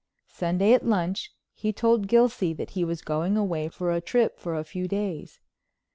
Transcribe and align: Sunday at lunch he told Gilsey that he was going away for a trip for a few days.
Sunday 0.33 0.73
at 0.73 0.83
lunch 0.83 1.31
he 1.53 1.71
told 1.71 2.07
Gilsey 2.07 2.53
that 2.57 2.71
he 2.71 2.83
was 2.83 3.03
going 3.03 3.37
away 3.37 3.69
for 3.69 3.91
a 3.91 4.01
trip 4.01 4.39
for 4.39 4.55
a 4.55 4.63
few 4.63 4.87
days. 4.87 5.39